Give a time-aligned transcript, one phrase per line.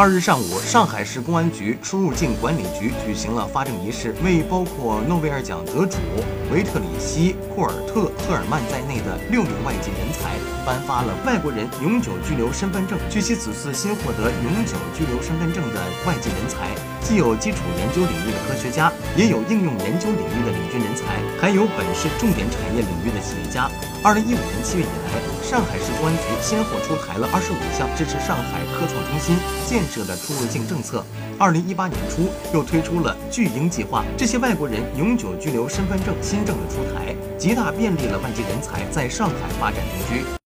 [0.00, 5.98] 二日上午，上海市公安局出入境管理局举行了发证仪式，为包括诺贝尔奖得主
[6.50, 12.98] 维特里希·库尔特·赫尔曼在内的六名外籍人才颁发了外国人永久居留身份证。
[13.10, 16.72] 据悉，此次新获得永久居留身份证的外籍人才，
[17.02, 20.24] 既有基础研究领域的科学家，也有应用研究领
[21.50, 23.68] 还有本市重点产业领域的企业家。
[24.04, 29.34] 二零一五年七月以来，上海市公安局先后出台了二十五项支持上海科创中心
[29.66, 31.04] 建设的出入境政策。
[31.40, 34.04] 二零一八年初，又推出了巨婴计划。
[34.16, 40.30] 这些外国人永久居留身份证新政的出台，极大便利了外籍人才在上海发展定居。